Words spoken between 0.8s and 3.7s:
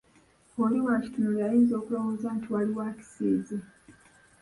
bwakitunuulira ayinza okulowooza nti, waliwo akisiize.